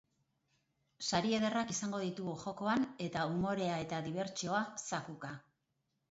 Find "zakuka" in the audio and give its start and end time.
4.85-5.31